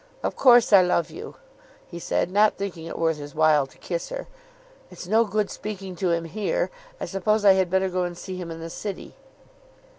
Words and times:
"Of 0.23 0.35
course 0.35 0.73
I 0.73 0.81
love 0.81 1.11
you," 1.11 1.35
he 1.85 1.99
said, 1.99 2.31
not 2.31 2.55
thinking 2.57 2.87
it 2.87 2.97
worth 2.97 3.17
his 3.17 3.35
while 3.35 3.67
to 3.67 3.77
kiss 3.77 4.09
her. 4.09 4.25
"It's 4.89 5.05
no 5.05 5.25
good 5.25 5.51
speaking 5.51 5.95
to 5.97 6.09
him 6.09 6.25
here. 6.25 6.71
I 6.99 7.05
suppose 7.05 7.45
I 7.45 7.53
had 7.53 7.69
better 7.69 7.87
go 7.87 8.01
and 8.01 8.17
see 8.17 8.35
him 8.35 8.49
in 8.49 8.59
the 8.61 8.71
city." 8.71 9.13